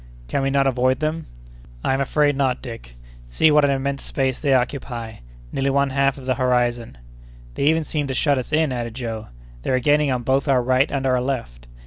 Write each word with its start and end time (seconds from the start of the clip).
"Can 0.27 0.41
we 0.41 0.49
not 0.49 0.65
avoid 0.65 0.99
them?" 0.99 1.27
"I 1.83 1.93
am 1.93 2.01
afraid 2.01 2.35
not, 2.35 2.59
Dick. 2.63 2.95
See 3.27 3.51
what 3.51 3.63
an 3.63 3.69
immense 3.69 4.01
space 4.01 4.39
they 4.39 4.51
occupy—nearly 4.55 5.69
one 5.69 5.91
half 5.91 6.17
of 6.17 6.25
the 6.25 6.33
horizon!" 6.41 6.97
"They 7.53 7.65
even 7.65 7.83
seem 7.83 8.07
to 8.07 8.15
shut 8.15 8.39
us 8.39 8.51
in," 8.51 8.71
added 8.71 8.95
Joe. 8.95 9.27
"They 9.61 9.69
are 9.69 9.79
gaining 9.79 10.09
on 10.09 10.23
both 10.23 10.47
our 10.47 10.63
right 10.63 10.89
and 10.89 11.05
our 11.05 11.21
left." 11.21 11.67